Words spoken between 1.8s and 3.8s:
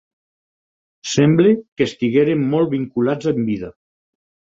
que estigueren molt vinculats en vida.